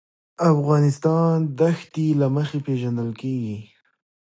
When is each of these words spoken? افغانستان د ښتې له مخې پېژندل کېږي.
افغانستان 0.53 1.35
د 1.59 1.61
ښتې 1.79 2.07
له 2.21 2.27
مخې 2.35 2.59
پېژندل 2.67 3.09
کېږي. 3.21 3.57